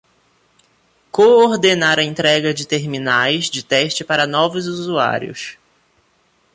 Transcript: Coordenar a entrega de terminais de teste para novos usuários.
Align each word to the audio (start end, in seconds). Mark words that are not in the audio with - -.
Coordenar 1.11 1.99
a 1.99 2.03
entrega 2.03 2.55
de 2.55 2.65
terminais 2.65 3.51
de 3.51 3.63
teste 3.63 4.03
para 4.03 4.25
novos 4.25 4.65
usuários. 4.65 5.59